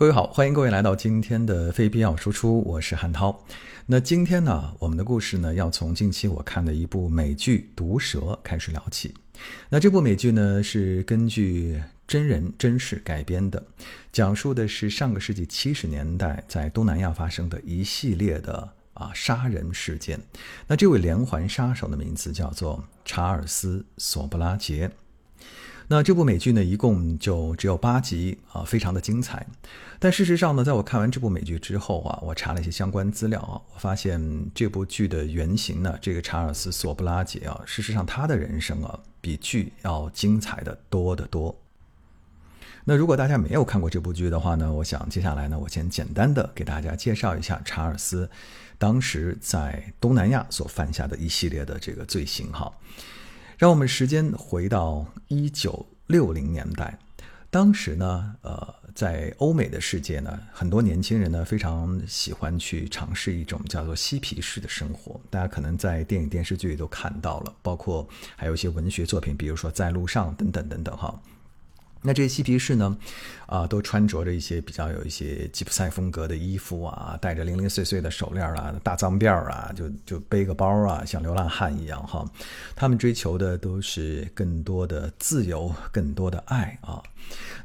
[0.00, 3.38] 各位好，欢迎各位来到今天的非必要输出，我是汉涛。
[3.84, 9.12] 那今天呢，我们的故事呢，要从近期我看的一部美剧《毒蛇》开始聊起。
[9.68, 13.62] 那这部美剧呢，是根据真人真事改编的，
[14.10, 20.18] 讲述的是上个世纪七十年代在东南亚发生的一系列的啊杀人事件。
[20.66, 24.90] 那这位连环杀手的名字叫做查尔斯·索布拉杰。
[25.92, 29.44] 那这部美剧呢，一共就只有八集啊，非常的精彩。
[29.98, 41.60] 但事实上呢，在我看完这部美剧之后啊，我查了一些相关资料啊，我发现这部剧的原型呢，这个查尔斯·索布拉杰啊，事实上他的人生啊，比剧要精彩的多得多。
[42.84, 48.30] 那如果大家没有看过这部剧的话呢，我想接下来呢，我先简单的给大家介绍一下查尔斯
[48.78, 52.72] 当时在东南亚所犯下的一系列的这个罪行哈。
[53.60, 56.98] 让我们时间回到一九六零年代，
[57.50, 65.20] 当时呢，呃，在欧美的世界呢，很多年轻人呢非常喜欢去尝试一种叫做嬉皮士的生活。
[65.28, 71.20] 大家可能在电影电视剧里都看到了，包括还有一些文学作品，比如说《在路上》等等等等哈。
[72.02, 72.96] 那这些嬉皮士呢，
[73.44, 82.24] 啊，都穿着着一些比较有一些吉普赛风格的衣服啊，戴着零零碎碎的手链啊，大脏辫儿啊，就就背个包啊，像流浪汉一样哈。
[82.74, 87.02] 他们追求的都是更多的自由，更多的爱啊。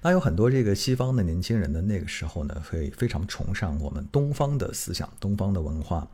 [0.01, 6.05] 那有很多这个西方的年轻人呢，那个时候呢，会非常崇尚我们东方的思想、东方的文化，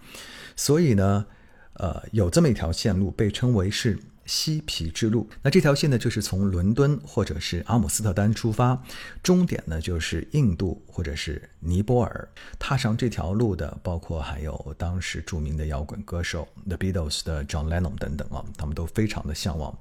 [0.55, 1.25] 所以呢，
[1.73, 3.97] 呃，有这么一条线路，被称为是。
[4.25, 8.81] 嬉皮之路，那这条线呢，就是从伦敦或者是阿姆斯特丹出发，
[9.23, 12.29] 终点呢就是印度或者是尼泊尔。
[12.59, 19.77] 踏上这条路的，包括还有当时著名的摇滚歌手 The Beatles 的 John Lennon 等等啊，他们都非常的向往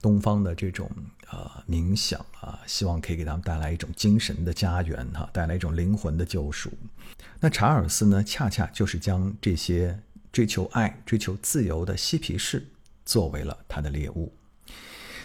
[0.00, 0.90] 东方的这种
[1.30, 6.72] 呃冥想啊，希望可以给他们带来一种精神的家园哈，带来一种灵魂的救赎。
[7.40, 10.00] 那查尔斯呢，恰恰就是将这些
[10.32, 12.66] 追求爱、追求自由的嬉皮士。
[13.10, 14.32] 作为了他的猎物，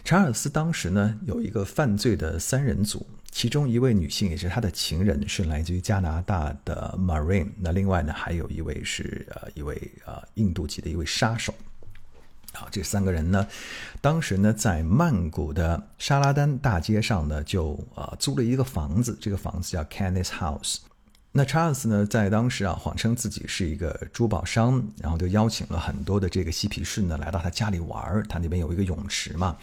[0.03, 7.51] 查尔斯当时呢有一个犯罪的三人组，其中一位女性也是他的情人，是来自于加拿大的 Marine。
[7.59, 11.53] 那另外呢还有一位是呃一位呃印度籍的一位杀手。
[12.53, 13.47] 好，这三个人呢，
[14.01, 20.77] 当时呢在曼谷的沙拉丹大街上呢就啊租了一个房子，这个房子叫 Kenneth House。
[21.37, 28.23] 那查尔斯呢，在当时啊，谎称自己是一个珠宝商，然后就邀请了很多的这个嬉皮士呢，来到他家里玩儿。
[28.29, 29.57] 他那边有一个泳池嘛，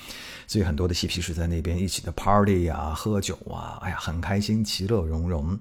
[0.47, 5.59] 所以很多的嬉皮士在那边一起的 party 啊，喝酒啊，哎呀，很开心，其乐融融。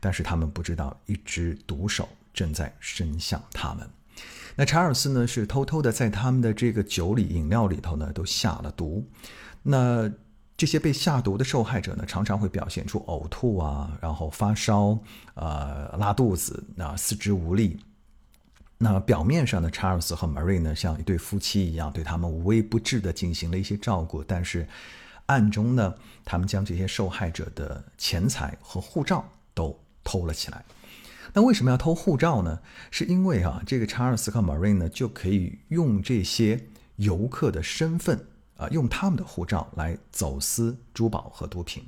[0.00, 3.86] 但是他们不知道，一只毒手正在伸向他们。
[4.56, 9.06] 那查尔斯呢，是偷偷的在他们的这个酒里、饮料里头呢，都下了毒。
[9.62, 10.10] 那。
[10.56, 14.96] 这些被下毒的受害者呢，常常会表现出呕吐啊，然后发烧，
[15.34, 17.78] 呃，拉肚子，那四肢无力。
[18.78, 24.66] 那表面上呢，查尔斯和 Marie 呢，像一对夫妻一样，对他们无微不至的进行了一些照顾，但是
[25.26, 25.94] 暗中呢，
[26.24, 30.64] 他们将这些受害者的钱财和护照都偷了起来。
[31.32, 32.60] 那为什么要偷护照呢？
[32.92, 38.24] 是因为啊，这个查尔斯和 Marie 呢，就可以用这些游客的身份。
[38.56, 41.84] 啊，用他们的护照来走私珠宝和毒品。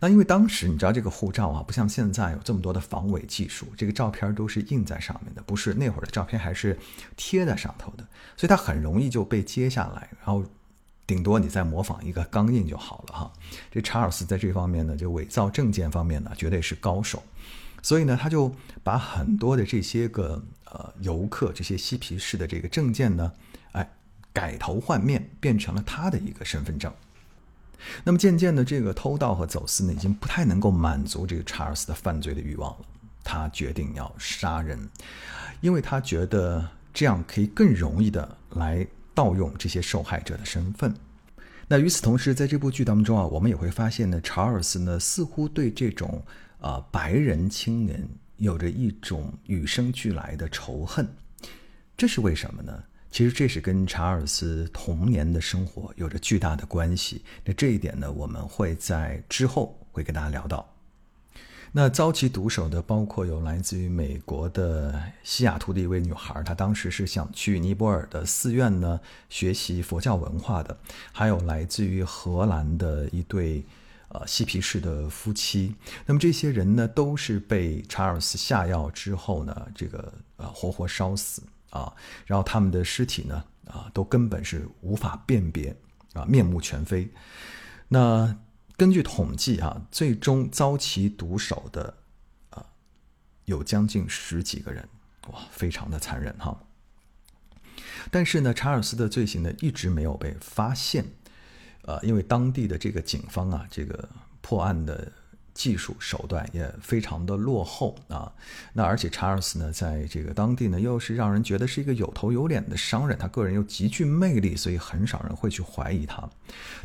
[0.00, 6.78] 那因为当时你知道这个护照啊，不像现在有这么多的防伪技术，这个照片都是印在上面的，不是那会儿的照片还是
[7.16, 10.44] 贴在上头的，所以它很容易就被揭下来，然后
[11.04, 13.32] 顶多你再模仿一个钢印就好了哈。
[13.72, 17.20] 这查尔斯在这方面呢，就伪造证件方面呢，绝对是高手。
[17.82, 18.54] 所以呢，他就
[18.84, 23.32] 把很多的这些个呃游客、这些嬉皮士的这个证件呢。
[24.38, 26.94] 改头换面，变成了他的一个身份证。
[28.04, 32.86] 那么渐渐的，这个偷盗和走私呢，已经不太能够满足这个查尔斯的犯罪的欲望了。
[33.24, 34.78] 他决定要杀人，
[35.60, 40.94] 因为他觉得这样可以更容易的来盗用这些受害者的身份。
[41.66, 46.22] 那与此同时，在这部剧当中啊，我们也会发现呢，查尔斯呢似乎对这种
[46.60, 51.08] 啊白人青年有着一种与生俱来的仇恨。
[51.96, 52.84] 这是为什么呢？
[53.10, 57.22] 其实这是跟查尔斯童年的生活有着巨大的关系。
[57.44, 60.74] 那这一点呢，我们会在之后会跟大家聊到。
[61.72, 70.74] 那遭其毒手的包括有来自于美国的西雅图的一位女孩，她当时是想去尼泊尔的寺院呢学习佛教文化的；
[71.12, 73.62] 还有来自于荷兰的一对
[74.08, 75.74] 呃嬉皮士的夫妻。
[76.06, 81.42] 那么这些人呢，都是被查尔斯下药之后呢，这个呃活活烧死。
[81.70, 81.94] 啊，
[82.26, 85.76] 然后他们的尸体呢，啊，都根本是无法辨别，
[86.14, 87.10] 啊，面目全非。
[87.88, 88.38] 那
[88.76, 91.98] 根据统计啊，最终遭其毒手的
[93.44, 94.88] 有将近十几个人，
[95.32, 96.58] 哇，非常的残忍哈。
[98.10, 101.04] 但是呢，查尔斯的罪行呢一直没有被发现，
[101.82, 104.08] 呃，因为当地的这个警方啊，这个
[104.40, 105.12] 破案的。
[105.58, 108.32] 技术手段也非常的落后啊，
[108.72, 116.30] 那而且查尔斯呢，在这个当地呢，又是让人觉得是一个有头有脸的商人，他个人又极具魅力，所以很少人会去怀疑他。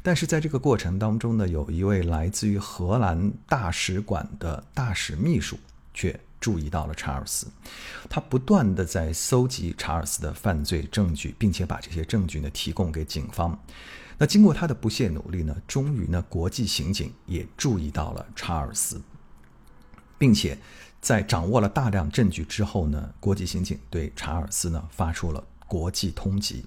[0.02, 5.56] 但是在这个过程当中呢，有一位来自于荷兰大使馆的大使秘书
[5.94, 7.46] 却注意到了查尔斯，
[8.10, 13.56] 他不断的在搜集查尔斯的犯罪证据，并且把这些证据呢提供给警方。
[14.18, 19.02] 那经过他的不懈努力呢，终于呢，国际刑警也注意到了查尔斯，
[20.18, 20.58] 并且
[21.02, 26.64] 在掌握了大量证据之后呢，国际刑警对查尔斯呢发出了国际通缉。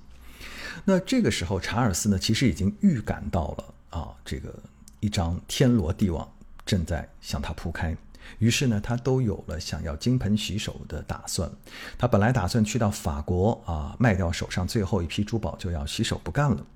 [0.85, 4.55] 那这个时候，查尔斯呢其实已经预感到了啊，这个
[5.01, 6.29] 一张天罗地网
[6.67, 7.97] 正在向他铺开。
[8.41, 11.51] 于是呢，他都有了想要金盆洗手的打算。
[11.97, 16.67] 他本来打算去到法国啊，卖掉手上最后一批珠宝，就要洗手不干了。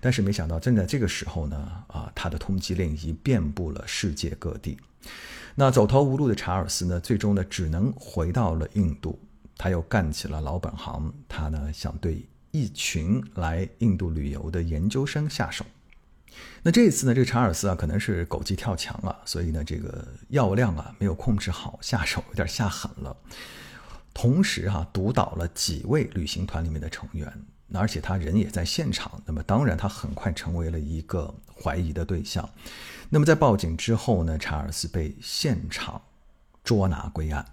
[0.00, 4.78] 但是没想到，正在这个时候呢，啊，他的通缉令已经遍布了世界各地。
[5.54, 9.18] 那走投无路的查尔斯呢，最终呢，只能回到了印度。
[9.56, 15.66] 他又干起了老本行，他呢，想对一群来印度旅游的研究生下手。
[16.62, 23.14] 那这一次呢，这个查尔斯啊，可能是狗急跳墙了，所以呢，这个药量啊没有控制好，下手有点下狠了。
[24.14, 27.30] 同时哈，毒倒了几位旅行团里面的成员，
[27.74, 29.22] 而且他人也在现场。
[29.26, 32.48] 那么当然，他很快成为了一个怀疑的对象。
[33.08, 36.00] 那么在报警之后呢，查尔斯被现场
[36.62, 37.44] 捉拿归案。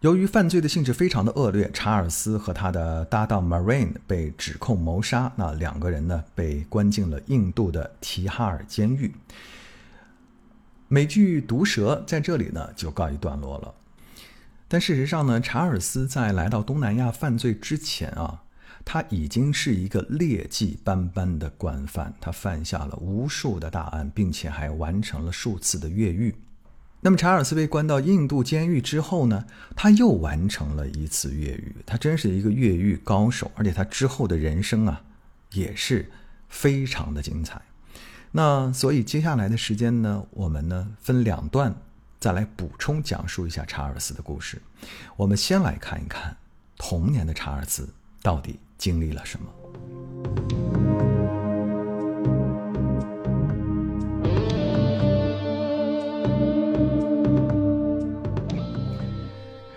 [0.00, 5.32] 由于犯罪的性质非常的恶劣，查尔斯和他的搭档 Marine 被指控谋杀。
[5.36, 9.14] 那两个人呢，被关进了印度的提哈尔监狱。
[10.88, 13.74] 美剧《毒蛇》在这里呢就告一段落了。
[14.68, 18.42] 但事实上呢，查尔斯在来到东南亚犯罪之前啊，
[18.84, 22.14] 他已经是一个劣迹斑斑的惯犯。
[22.20, 26.34] 他犯下了无数的大案，并且还完成了数次的越狱。
[27.00, 29.44] 那么查尔斯被关到印度监狱之后呢，
[29.76, 31.76] 他又完成了一次越狱。
[31.86, 35.02] 他真是一个越狱高手，而且他之后的人生啊，
[35.52, 36.10] 也是
[36.48, 37.62] 非常的精彩。
[38.32, 41.76] 那所以接下来的时间呢，我们呢分两段
[42.18, 44.60] 再来补充讲述一下查尔斯的故事。
[45.16, 46.36] 我们先来看一看
[46.76, 47.88] 童年的查尔斯
[48.22, 49.46] 到底经历了什么。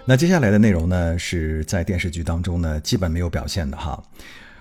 [0.06, 4.04] 那接下来的内容呢，是在电视剧当中呢，基本没有表现的哈。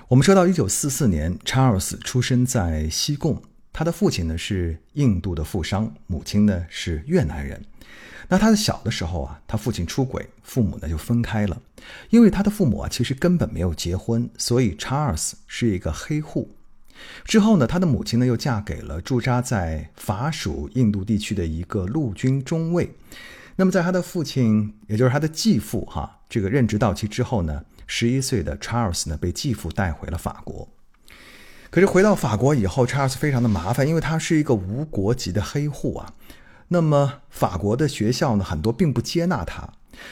[0.06, 3.42] 我们说到一九四四年，查尔斯出生在西贡，
[3.78, 7.64] 他的父亲呢是印度的富商，母亲呢是越南人。
[8.26, 11.62] 那他的小的时候啊，他父亲出轨，父母呢就分开了。
[12.10, 16.50] 因为他的父母啊其实根本没有结婚，所以查尔斯是一个黑户。
[17.24, 22.90] 之后呢，他的母亲呢又嫁给了驻扎在法属印度地区的一个陆军中尉。
[23.54, 30.68] 那么，在他的父亲，也就是他的继父，哈，这个任职到期之后呢，十一岁的查尔斯呢被继父带回了法国。
[31.70, 36.14] 可是回到法国以后，查尔斯非常的麻烦，因为他是一个无国籍的黑户啊。
[36.68, 39.68] 那么法国的学校呢，很多并不接纳他。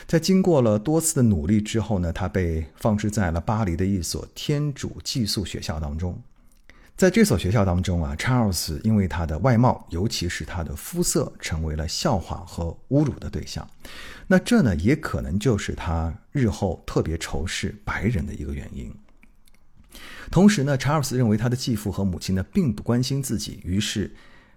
[0.07, 6.21] 在经过了多次的努力之后呢，他被放置在了巴黎的一所天主寄宿学校当中。
[6.97, 13.69] 在这所学校当中啊，查尔斯因为他的外貌，尤其是他的肤色，成为了笑话和侮辱的对象。
[14.26, 18.92] 那这呢，也可能就是他日后特别仇视白人的一个原因。
[20.31, 24.15] 同时呢，查尔斯认为他的继父和母亲呢并不关心自己，于是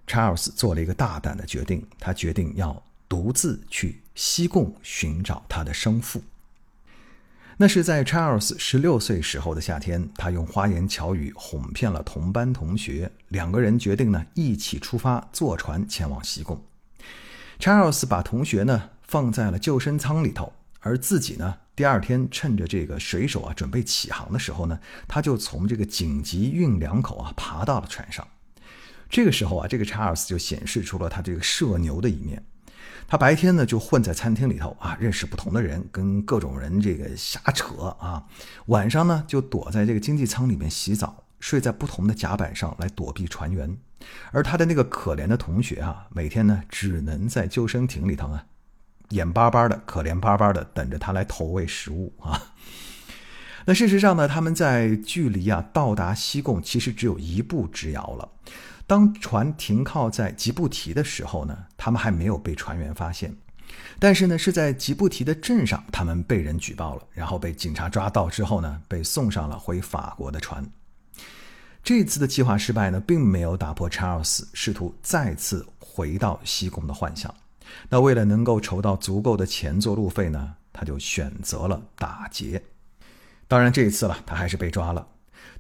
[0.08, 6.22] 查尔斯做了一个大胆的决定，他决定要独自去西贡寻找他的生父。
[7.62, 16.64] 那是在查尔斯十六岁时候的夏天，他用花言巧语哄骗了同班同学，两个人决定呢一起出发，坐船前往西贡。
[17.60, 28.28] 查尔斯把同学呢放在了救生舱里头，而自己呢第二天趁着这个水手啊准备起航的时候呢，他就从这个紧急运粮口啊爬到了船上。
[29.10, 32.44] 这个时候啊，这个查尔斯就显示出了他这个社牛的一面。
[33.08, 38.24] 他白天呢就混在餐厅里头啊，认识不同的人，跟各种人这个瞎扯啊。
[38.68, 43.76] 晚上呢就躲在这个经济舱里面洗澡，睡在不同的甲板上来躲避船员。
[44.32, 48.46] 而他的那个可怜的同学啊，每天呢只能在救生艇里头啊，
[49.10, 52.54] 眼巴巴的、可怜巴巴的等着他来投喂食物啊。
[53.66, 58.30] 那事实上呢，他们在距离啊到达西贡其实只有一步之遥了。
[58.88, 63.36] 当船停靠在吉布提的时候呢，他们还没有被船员发现。
[64.00, 70.66] 但是呢，是在吉布提的镇上，他们被人举报了，然后被警察抓到之后呢，被送上了回法国的船。
[71.84, 77.34] 这次的计划失败呢，并没有打破查尔斯试图再次回到西贡的幻想。
[77.90, 82.64] 那为了能够筹到足够的钱做路费呢，他就选择了打劫。
[83.48, 85.08] 当然，这一次了，他还是被抓了。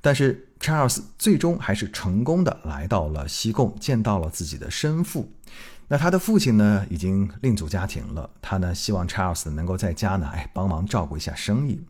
[0.01, 5.32] 但是查尔斯最终还是成功的来到了西贡，见到了自己的生父。
[5.88, 8.30] 那他的父亲呢，已经另组家庭了。
[8.42, 11.82] 他呢，希望查尔斯能够在家呢，哎，帮忙照顾一下生意。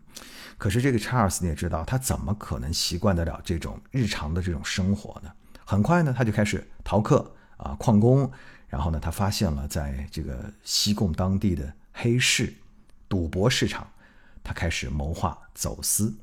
[0.58, 5.30] 可是这个查尔斯你也知道，他怎么可能习惯得了这种日常的这种生活呢？
[5.66, 8.32] 很快呢，他就开始逃课啊，旷工。
[8.70, 12.54] 然后呢，他发现了在这个西贡当地的黑市、
[13.10, 13.88] 赌博市场，
[14.44, 16.14] 他开始谋划走私。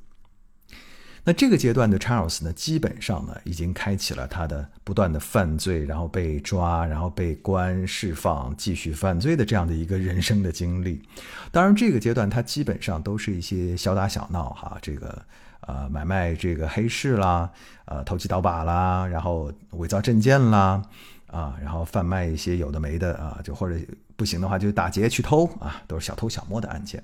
[1.29, 11.03] 那这个阶段的查尔斯呢，基本上呢，已经开启了他的不断的犯罪，然后被抓，然后被关、释放，继续犯罪的这样的一个人生的经历。
[11.51, 15.21] 当然，这个阶段他基本上都是一些小打小闹，哈，这个
[15.63, 17.51] 呃买卖这个黑市啦，
[17.87, 20.81] 呃投机倒把啦，然后伪造证件啦，
[21.27, 23.79] 啊，然后贩卖一些有的没的啊，就或者
[24.17, 27.03] 不行的话就打劫去偷啊，都是小偷小摸的案件。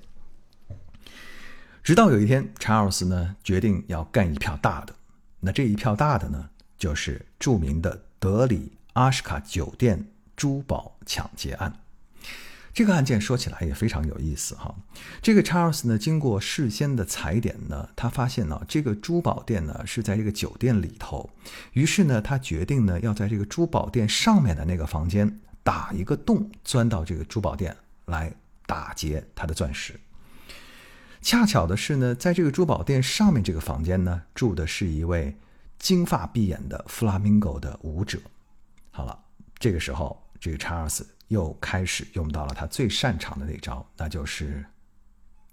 [1.83, 4.95] 直到有一天，查尔斯呢决定要干一票大的。
[5.41, 11.73] 那这一票大的呢，就是著名的德里阿什卡酒店珠宝抢劫案。
[12.73, 14.75] 这个案件说起来也非常有意思哈。
[15.21, 21.29] 这个查尔斯呢，经过事先的踩点呢，他发现呢，这个珠宝店呢是在这个酒店里头。
[21.73, 28.33] 于是呢，他决定呢，要在这个珠宝店上面的那个房间打一个洞，钻到这个珠宝店来
[28.65, 29.99] 打劫他的钻石。
[31.21, 35.37] 恰巧的是呢，在这个珠宝店上面这个房间呢，住的是一位
[35.77, 38.17] 金发碧眼的弗拉明戈的舞者。
[38.89, 39.19] 好了，
[39.59, 44.65] 这个时候，这个查尔斯又开始用到了他最擅长的那招，那就是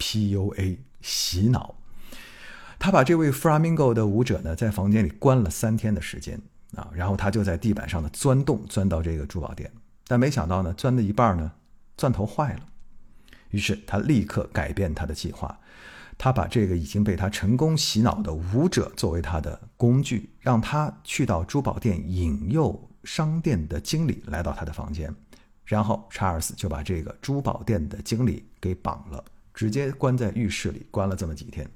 [0.00, 1.76] PUA 洗脑。
[2.76, 6.42] 他把这位弗拉明戈的舞者呢，在房间里关了三天的时间
[6.74, 9.70] 啊，然后他就在地板上的钻洞，钻到这个珠宝店。
[10.08, 11.52] 但没想到呢，钻的一半呢，
[11.96, 12.66] 钻头坏了。
[13.50, 15.60] 于是他立刻改变他的计划，
[16.18, 25.14] 他把这个已经被他成功洗脑的舞者作为他的工具，让他去到珠宝店引诱商店的经理来到他的房间，
[25.64, 31.68] 然后查尔斯就把这个珠宝店的经理给绑了，直接关在浴室里关了这么几天。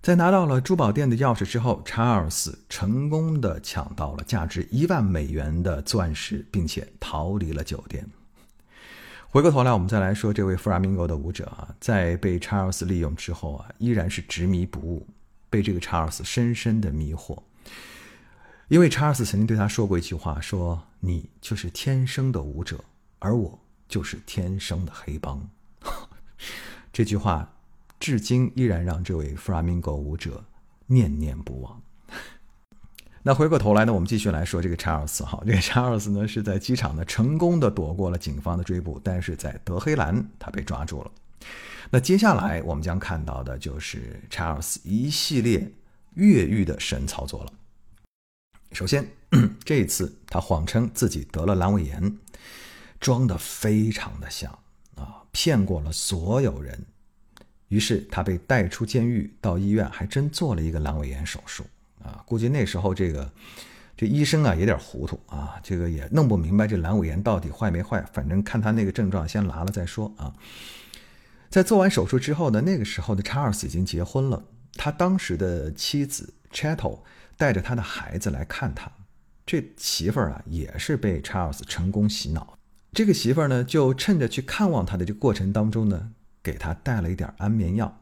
[0.00, 8.08] 在拿到了珠宝店的钥匙之后，查尔斯成功的抢到了价值一万美元的钻石，并且逃离了酒店。
[9.28, 15.06] 回过头来，我们再来说这位弗拉明戈的舞者啊，在被查尔斯利用之后啊，依然是执迷不悟，
[15.50, 17.36] 被这个查尔斯深深的迷惑。
[18.68, 22.84] 因为查尔斯曾经对他说过一句话，说：“你就是天生的舞者，
[23.18, 23.58] 而我
[23.88, 25.48] 就是天生的黑帮。”
[26.92, 27.50] 这句话
[27.98, 30.44] 至今依然让这位弗拉明戈舞者
[30.86, 31.80] 念念不忘。
[33.24, 35.42] 那回过头来呢，我们继续来说这个查尔斯哈。
[35.46, 41.10] 这个查尔斯呢是在机场呢成功的躲过了警方的追捕，但是在德黑兰他被抓住了。
[41.88, 45.72] 那接下来我们将看到的就是查尔斯一系列
[46.14, 47.52] 越狱的神操作了。
[48.72, 49.08] 首先，
[49.64, 52.16] 这一次他谎称自己得了阑尾炎，
[53.00, 54.50] 装的非常的像
[54.94, 56.84] 啊，骗过了所有人。
[57.68, 61.64] 于是他被带出监狱，到医院还真做了一个阑尾炎手术。
[62.02, 63.30] 啊，估计那时候这个
[63.96, 68.02] 这医生啊有点糊涂啊，这个也弄不明白这阑尾炎到底坏没坏。
[68.12, 70.32] 反正看他那个症状，先拿了再说啊。
[71.50, 74.44] 在做完手术之后呢，那个时候的查尔斯已经结婚了，
[74.74, 77.00] 他当时的妻子 Chattel
[77.38, 78.92] 带着他的孩子来看他。
[79.46, 82.58] 这媳妇儿啊也是被查尔斯成功洗脑，
[82.92, 86.10] 这个媳妇儿呢就趁着去看望他的这过程当中呢，
[86.42, 87.98] 给他带了一点安眠药。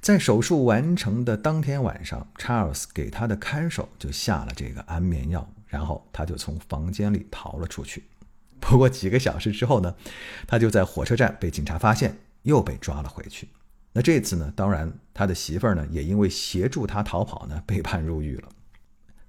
[0.00, 8.04] 在手术完成的当天晚上，查尔斯给他的看守就下了这个安眠药，然后他就从房间里逃了出去。
[8.60, 9.94] 不过几个小时之后呢，
[10.46, 13.48] 他就在火车站被警察发现，又被抓了回去。
[13.92, 18.48] 那这次呢，当然他的媳妇儿呢也因为协助他逃跑呢被判入狱了。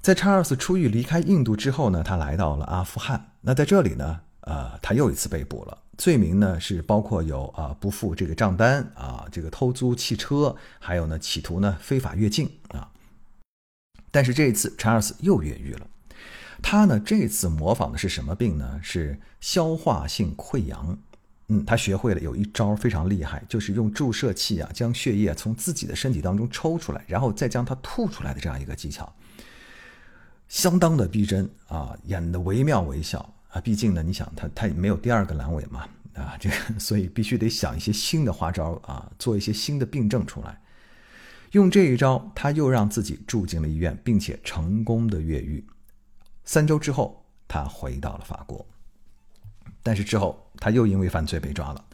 [0.01, 3.33] 在查尔斯出狱离开印度之后呢，他来到了阿富汗。
[3.41, 5.77] 那在这里呢，呃，他又一次被捕了。
[5.97, 12.91] 罪名呢是包括有啊不付这个账单啊，这个偷租汽车，还有呢企图呢非法越境啊。
[14.09, 15.87] 但是这一次查尔斯又越狱了，
[16.61, 18.79] 他呢这次模仿的是什么病呢？
[18.83, 20.97] 是消化性溃疡。
[21.51, 29.13] 嗯，他学会了有一招非常厉害，就是用注射器啊将血液从自己的身体当中抽出来，然后再将它吐出来的这样一个技巧，
[30.47, 33.19] 相当的逼真啊，演的惟妙惟肖。
[33.49, 40.57] 啊，毕竟呢，你想他他也没有第二个阑尾嘛，啊，这个 所以必须得想一些新的花招啊，做一些新的病症出来。
[41.51, 45.67] 用这一招，他又让自己住进了医院，并且成功的越狱。
[46.45, 48.65] 三周之后，他回到了法国，
[49.83, 51.85] 但是之后他又因为犯罪被抓了。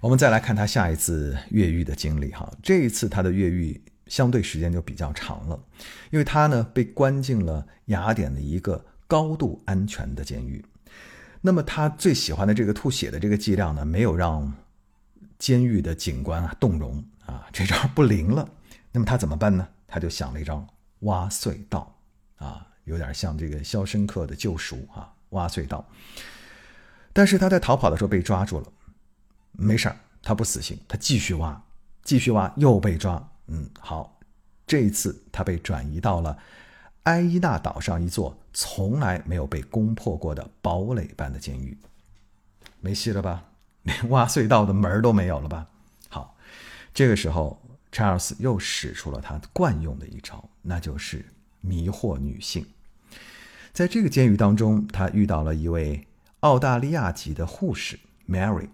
[0.00, 5.58] 我们再来看他下一次越狱的经历哈，这一次他的越狱相对时间就比较长了，
[6.10, 10.64] 因为他呢被关进了雅典的一个高度安全的监狱。
[11.40, 14.52] 那么他最喜欢的这个吐血的这个伎俩呢，没有让
[15.38, 18.48] 监狱的警官啊动容啊，这招不灵了。
[18.90, 19.66] 那么他怎么办呢？
[19.86, 20.66] 他就想了一招
[21.00, 21.94] 挖隧道，
[22.36, 25.88] 啊，有点像这个《肖申克的救赎》啊，挖隧道。
[27.12, 28.66] 但是他在逃跑的时候被抓住了，
[29.52, 31.62] 没事儿，他不死心，他继续挖，
[32.02, 33.30] 继续挖，又被抓。
[33.48, 34.18] 嗯，好，
[34.66, 36.38] 这一次他被转移到了
[37.04, 41.76] 埃伊纳岛上一座从来没有被攻破过的堡垒般的监狱。
[42.80, 43.44] 没戏了吧？
[43.82, 45.66] 连挖隧道的门都没有了吧？
[46.08, 46.36] 好，
[46.94, 47.58] 这个时候。
[47.94, 51.22] 查尔斯又使出了他惯用的一招，那就是
[51.60, 52.64] 迷惑女性。
[53.74, 56.06] 在这个监狱当中，他遇到了一位
[56.42, 58.68] 澳大利亚籍的护士 Mary。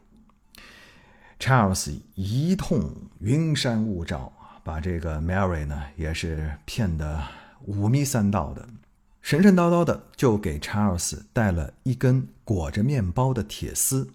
[1.38, 4.32] 查尔斯一通云山雾罩
[4.64, 7.22] 把这个 Mary 呢也是骗得
[7.66, 8.68] 五迷三道的，
[9.20, 14.10] 神神叨叨的就给查尔斯带了一根裹着面包的铁丝，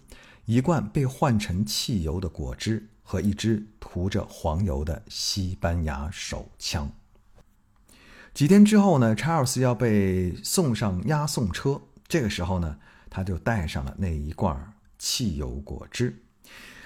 [0.46, 2.88] 一罐被换成汽油的果汁。
[3.06, 6.90] 和一支涂着黄油的西班牙手枪。
[8.32, 11.82] 几天之后呢，查尔斯要被送上押送车。
[12.08, 12.78] 这个时候呢，
[13.14, 16.20] 他就带上了那一罐汽油果汁。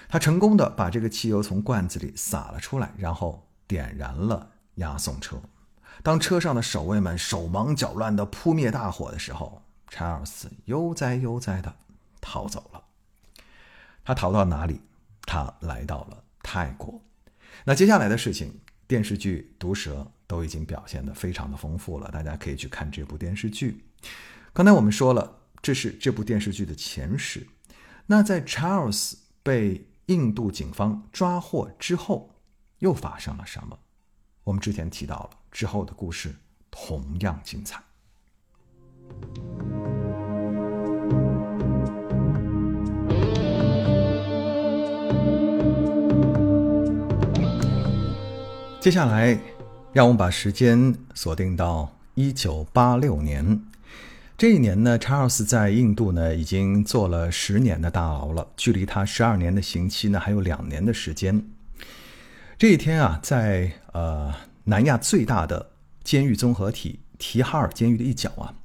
[0.07, 5.41] 他成功的把这个汽油从罐子里洒了出来，然后点燃了押送车。
[6.03, 11.75] 当车上的守卫们手忙脚乱的扑灭大火的时候，查尔斯悠哉悠哉的
[12.21, 12.83] 逃走了。
[14.05, 14.81] 他逃到哪里？
[15.23, 17.01] 他来到了泰国，
[17.65, 23.83] 那接下来的事情，电视剧《毒蛇》都已经表现的非常的丰富了，大家可以去看这部电视剧。
[24.53, 27.45] 刚才我们说了，这是这部电视剧的前史。
[28.05, 32.35] 那在 Charles 被印度警方抓获之后，
[32.79, 33.77] 又发生了什么？
[34.43, 36.33] 我们之前提到了之后的故事，
[36.71, 37.83] 同样精彩。
[48.79, 49.37] 接下来，
[49.91, 53.68] 让我们把时间锁定到一九八六年。
[54.39, 61.43] 这一年呢，查尔斯在印度呢已经坐了十年的大牢了，距离他十二年的刑期呢还有两年的时间。
[62.57, 65.71] 这一天啊，在呃南亚最大的
[66.05, 68.55] 监狱综合体提哈尔监狱的一角啊，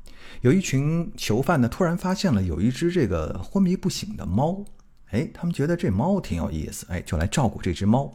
[0.43, 4.65] 有一群囚犯呢突然发现了有一只这个昏迷不醒的猫。
[5.11, 8.13] 哎，他们觉得这猫挺有意思，哎，就来照顾这只猫。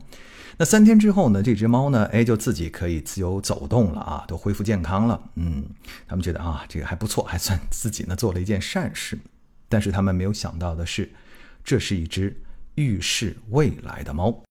[0.57, 5.21] 那三天之后呢，这只猫呢，哎，就自己可以自由走动了啊，都恢复健康了。
[5.35, 5.63] 嗯，
[6.05, 9.17] 他们觉得啊，这个还不错，还算自己呢做了一件善事。
[9.69, 11.09] 但是他们没有想到的是，
[11.63, 12.35] 这是一只
[12.75, 14.43] 预示未来的猫。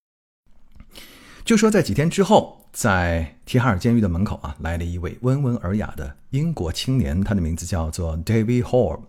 [1.44, 9.01] 就说在几天之后，在提哈尔监狱的门口啊，来了一位温文尔雅的英国青年，他的名字叫做 David Hall。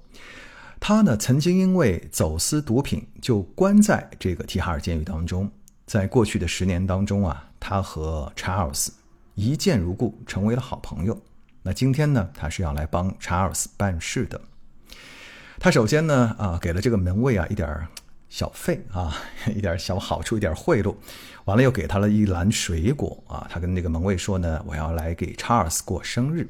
[0.79, 5.51] 他呢，曾经因为走私毒品就关在这个提哈尔监狱当中。
[5.85, 8.93] 在过去的十年当中啊，他和查尔斯
[9.33, 11.19] 一见如故，成为了好朋友。
[11.63, 14.39] 那今天呢，他是要来帮查尔斯办事的。
[15.59, 17.87] 他首先呢，啊，给了这个门卫啊一点
[18.29, 19.17] 小费啊，
[19.53, 20.95] 一点 小好处，一点贿赂。
[21.45, 23.47] 完了又给他了一篮水果啊。
[23.49, 26.47] 他跟那个门卫说呢，我要来给查尔斯过生日。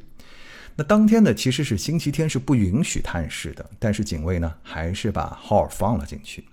[0.80, 3.70] 那当天呢，其实是星期天，是不允许探视的。
[3.78, 6.46] 但是警卫呢，还是把号放了进去。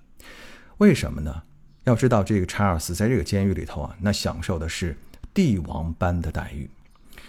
[0.78, 1.44] 为什么呢？
[1.84, 4.98] 要知道，这个查尔斯在这个监狱里头啊，那享受的是
[5.32, 6.68] 帝王般的待遇。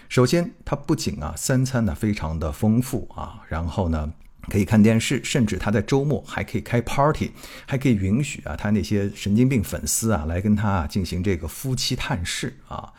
[0.09, 4.11] 首先，他不仅啊三餐呢非常的丰富啊，然后呢
[4.49, 7.29] 可以看电视，甚至他在周末还可以开 party，
[7.67, 12.91] 还可以允许啊他那些神经病粉丝啊来跟他进行这个夫妻探视啊。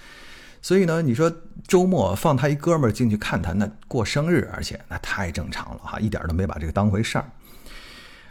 [0.69, 1.33] 所以呢，你说
[1.67, 7.25] 周末放他一哥们儿进去看他，那过生日，而且那太正常了哈，一点都没把这个当回事儿。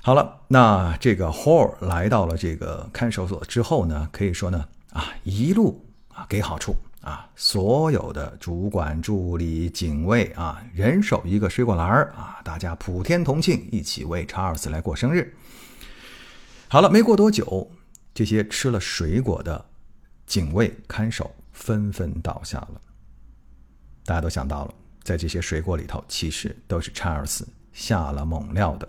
[0.04, 15.36] 好了，那这个 Hall 来到了这个看守所之后呢，可以说呢，啊，一路啊给好处啊，所有的主管、助理、警卫啊，人手一个水果篮儿啊，大家普天同庆，一起为查尔斯来过生日。
[16.68, 17.68] 好了，没过多久，
[18.14, 19.66] 这些吃了水果的
[20.28, 22.82] 警卫看守纷纷倒下了。
[24.06, 28.88] 大家都想到了，在这些水果里头，其实都是查尔斯下了猛料的。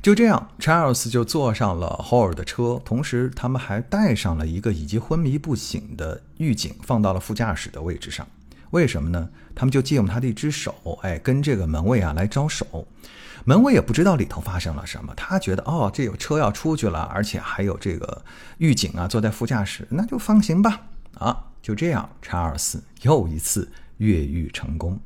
[0.00, 8.26] 就这样，查尔斯就坐上了 Hall 的车，同时他们还带上了一个已经昏迷不醒的狱警，放到了副驾驶的位置上。
[8.70, 9.28] 为什么呢？
[9.54, 12.86] 他们就借用他的一只手，哎，跟这个门卫啊来招手。
[13.44, 18.24] 门卫也不知道里头发生了什么，他觉得哦，这有车要出去了，而且还有这个
[18.58, 20.86] 狱警啊坐在副驾驶，那就放行吧。
[21.14, 24.98] 啊，就这样，查尔斯又一次越狱成功。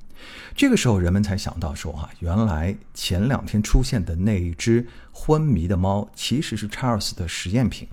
[0.57, 7.89] 这个时候，人们才想到说哈，原来前两天出现的那一只昏迷的猫，其实是查尔斯的实验品。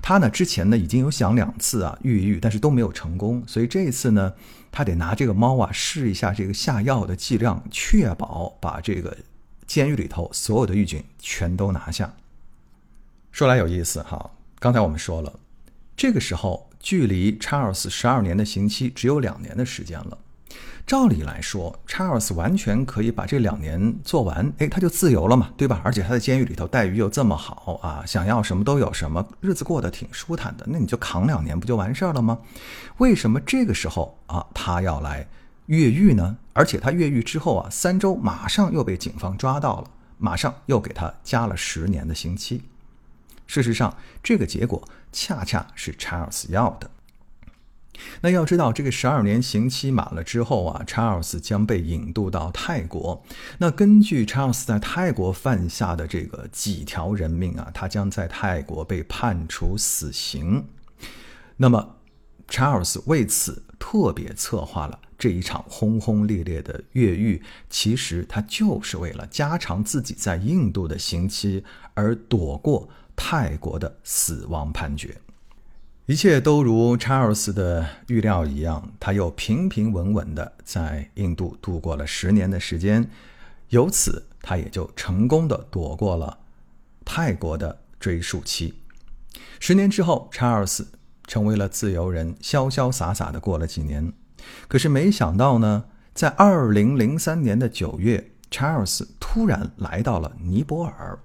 [0.00, 4.32] 他呢之前呢已经有想两次啊越狱，但是都没有成功，所以这一次呢，
[4.70, 9.16] 他得拿这个猫啊试一下这个下药的剂量，确保把这个
[9.66, 12.14] 监狱里头所有的狱警全都拿下。
[13.32, 14.30] 说来有意思哈，
[14.60, 15.40] 刚才我们说了，
[15.96, 20.18] 这个时候距离查尔斯十二年的刑期只有两年的时间了。
[20.86, 25.82] 照理来说，查尔斯完全可以把这两年做完，哎，他就自由了嘛，对吧？
[25.84, 30.64] 而且他在监狱里头待遇又这么好啊，想要什么都有什么，日子过得挺舒坦的。
[30.66, 32.38] 那你就扛两年不就完事儿了吗？
[32.96, 35.28] 为什么这个时候啊，他要来
[35.66, 36.38] 越狱呢？
[36.54, 42.62] 而且他越狱之后啊，三周马上又被警方抓到了，马上又给他加了十年的刑期。
[43.48, 46.88] 事实上，这个结果恰恰是查尔斯要的。
[48.20, 53.24] 那要知道，这个十二年刑期满了之后啊，查尔斯将被引渡到泰国。
[53.58, 60.64] 那根据查尔斯在泰国犯下的这个几条人命啊，他将在泰国被判处死刑。
[61.56, 61.96] 那么，
[62.46, 72.88] 查尔斯为此特别策划了这一场轰轰烈烈的越狱，其实他就是为了加长自己在印度的刑期，而躲过
[73.20, 75.16] 泰国的死亡判决。
[76.06, 83.10] 一切都如查尔斯的预料一样，他又平平稳稳地在印度度过了十年的时间，
[83.70, 86.38] 由此他也就成功地躲过了
[87.04, 88.76] 泰国的追诉期。
[89.58, 90.86] 十年之后，查尔斯
[91.26, 94.12] 成为了自由人，潇潇洒洒地过了几年。
[94.68, 101.18] 可是没想到呢，在二零零三年的九月，查尔斯突然来到了尼泊尔。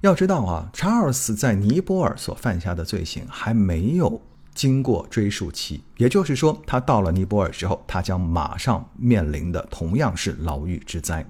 [0.00, 4.20] 要知道啊，查尔斯在尼泊尔所犯下的罪行还没有
[4.54, 11.24] 经过追诉期，也就是说，他到了尼泊尔之后，他将马上面临的同样是牢狱之灾。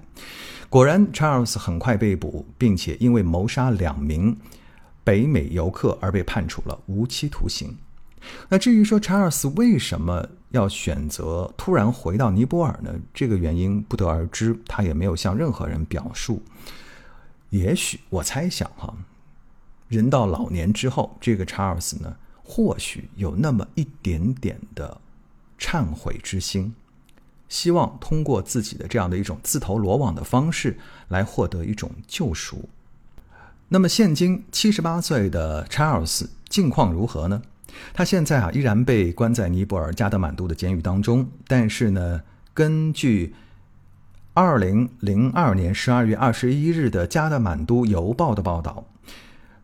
[0.69, 4.37] 果然，查尔斯很快被捕，并且因为谋杀两名
[5.03, 7.75] 北美游客而被判处了无期徒刑。
[8.49, 12.93] 那至于说查尔斯为什么要选择突然回到尼泊尔呢？
[13.13, 16.43] 这个原因不得而知，他也没有向任何人表述。
[17.51, 18.93] 也许我猜想哈，
[19.87, 25.01] 人到老年之后，这个查尔斯呢，或许有那么一点点的
[25.59, 26.75] 忏悔之心，
[27.47, 32.69] 希望通过自己的这样的一种自投罗网的方式来获得一种救赎。
[33.69, 37.41] 那么，现今七十八岁的查尔斯境况如何呢？
[37.93, 42.21] 他现在啊，依然被关在尼泊尔加德满都的监狱当中，但是呢，
[42.53, 43.33] 根据。
[44.33, 48.85] 二零零二年十二月二十一日的《加德满都邮报》的报道，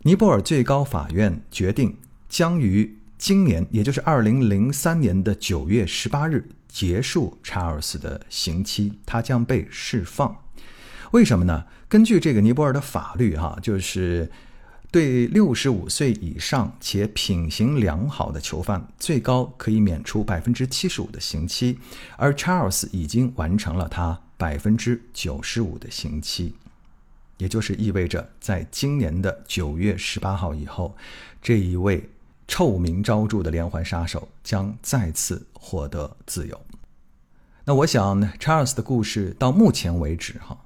[0.01, 1.97] 尼泊尔最高法院决定
[2.27, 10.35] 将于今年，也就是二零零三年的九月十八日结束查尔斯的刑期，他将被释放。
[11.11, 11.65] 为什么呢？
[11.87, 14.29] 根据这个尼泊尔的法律，哈，就是
[14.91, 21.79] 对六十五岁以上且品行良好的囚犯，最高可以免除百分之七十五的刑期，
[22.17, 24.19] 而查尔斯已经完成了他。
[24.37, 26.53] 百分之九十五的刑期，
[27.37, 30.95] 也就是意味着，在今年的九月十八号以后，
[31.41, 32.09] 这一位
[32.47, 36.59] 臭名昭著的连环杀手将再次获得自由。
[37.63, 40.57] 那我想，查尔斯的故事到目前为止，哈，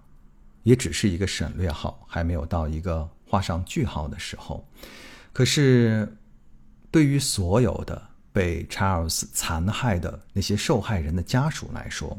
[0.64, 4.68] 也只是一个省略号，还没有到一个画上句号的时候。
[5.32, 6.18] 可是，
[6.92, 8.09] 对于所有的……
[8.40, 12.18] 被查尔斯残害的那些受害人的家属来说，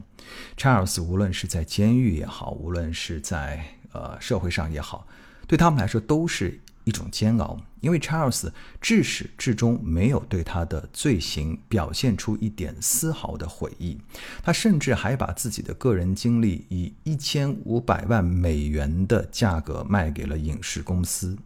[0.55, 5.07] 查尔斯无论是在监狱也好，无论是在呃社会上也好，
[5.47, 7.59] 对他们来说都是一种煎熬。
[7.81, 8.53] 因为查尔斯
[8.83, 13.97] 至始至终没有对他的罪行表现出一点丝毫的悔意，
[14.43, 21.39] 他甚至还把自己的个人经历以一千五百万美元的价格卖给了影视公司。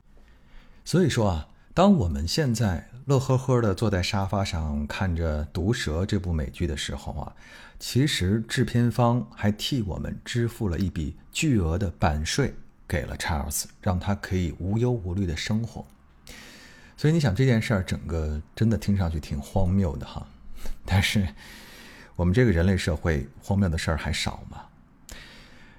[0.85, 1.47] 所以说啊。
[1.75, 7.35] 当我们现在乐呵呵的坐在沙发上看着《毒蛇》这部美剧的时候啊，
[7.81, 12.55] 其实制片方还替我们支付了一笔巨额的版税
[12.87, 15.85] 给了查尔斯，让他可以无忧无虑的生活。
[16.97, 20.25] 所以你想这件事儿，整个真的听上去挺荒谬的哈。
[20.87, 21.27] 但是
[22.15, 24.63] 我们这个人类社会荒谬的事儿还少吗？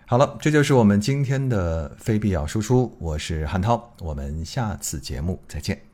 [0.08, 2.96] 好了，这就是我们今天的非必要输出。
[3.00, 5.85] 我是汉涛，我们下次节目再见。